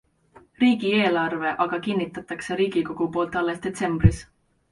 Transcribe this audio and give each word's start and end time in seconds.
Riigieelarve 0.61 1.51
aga 1.65 1.79
kinnitatakse 1.87 2.57
riigikogu 2.63 3.09
poolt 3.17 3.39
alles 3.43 3.61
detsembris. 3.67 4.25